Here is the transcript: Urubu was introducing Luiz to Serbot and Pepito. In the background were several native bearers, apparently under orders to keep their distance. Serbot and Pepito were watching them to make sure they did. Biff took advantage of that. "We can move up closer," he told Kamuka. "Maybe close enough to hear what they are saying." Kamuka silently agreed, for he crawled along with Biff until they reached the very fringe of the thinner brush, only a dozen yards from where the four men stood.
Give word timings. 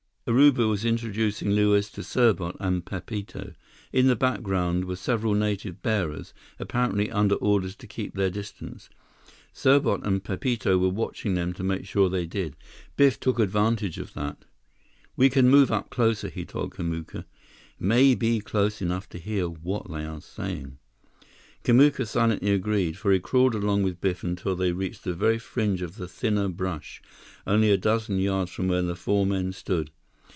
Urubu 0.27 0.69
was 0.69 0.85
introducing 0.85 1.51
Luiz 1.51 1.89
to 1.89 2.01
Serbot 2.01 2.55
and 2.59 2.85
Pepito. 2.85 3.53
In 3.91 4.05
the 4.05 4.15
background 4.15 4.85
were 4.85 4.95
several 4.95 5.33
native 5.33 5.81
bearers, 5.81 6.31
apparently 6.59 7.09
under 7.11 7.33
orders 7.35 7.75
to 7.77 7.87
keep 7.87 8.13
their 8.13 8.29
distance. 8.29 8.87
Serbot 9.51 10.05
and 10.05 10.23
Pepito 10.23 10.77
were 10.77 10.89
watching 10.91 11.33
them 11.33 11.53
to 11.53 11.63
make 11.63 11.85
sure 11.87 12.07
they 12.07 12.27
did. 12.27 12.55
Biff 12.95 13.19
took 13.19 13.39
advantage 13.39 13.97
of 13.97 14.13
that. 14.13 14.45
"We 15.17 15.27
can 15.27 15.49
move 15.49 15.71
up 15.71 15.89
closer," 15.89 16.29
he 16.29 16.45
told 16.45 16.75
Kamuka. 16.75 17.25
"Maybe 17.79 18.39
close 18.41 18.79
enough 18.79 19.09
to 19.09 19.17
hear 19.17 19.49
what 19.49 19.89
they 19.89 20.05
are 20.05 20.21
saying." 20.21 20.77
Kamuka 21.63 22.05
silently 22.07 22.51
agreed, 22.51 22.95
for 22.95 23.11
he 23.11 23.19
crawled 23.19 23.55
along 23.55 23.81
with 23.81 23.99
Biff 23.99 24.23
until 24.23 24.55
they 24.55 24.71
reached 24.71 25.03
the 25.03 25.15
very 25.15 25.39
fringe 25.39 25.81
of 25.81 25.95
the 25.95 26.07
thinner 26.07 26.47
brush, 26.47 27.01
only 27.47 27.71
a 27.71 27.75
dozen 27.75 28.19
yards 28.19 28.51
from 28.51 28.67
where 28.67 28.83
the 28.83 28.95
four 28.95 29.25
men 29.25 29.51
stood. 29.51 29.89